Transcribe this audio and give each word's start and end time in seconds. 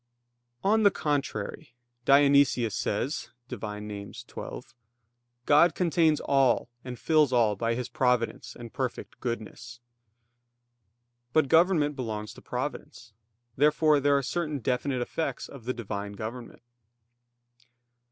On 0.63 0.81
the 0.81 0.89
contrary, 0.89 1.75
Dionysius 2.05 2.73
says 2.73 3.29
(Div. 3.49 3.61
Nom. 3.61 4.11
xii): 4.13 4.33
"God 5.45 5.75
contains 5.75 6.19
all 6.19 6.71
and 6.83 6.97
fills 6.97 7.31
all 7.31 7.55
by 7.55 7.75
His 7.75 7.87
providence 7.87 8.55
and 8.55 8.73
perfect 8.73 9.19
goodness." 9.19 9.79
But 11.33 11.49
government 11.49 11.95
belongs 11.95 12.33
to 12.33 12.41
providence. 12.41 13.13
Therefore 13.55 13.99
there 13.99 14.17
are 14.17 14.23
certain 14.23 14.57
definite 14.57 15.03
effects 15.03 15.47
of 15.47 15.65
the 15.65 15.71
Divine 15.75 16.13
government. 16.13 16.63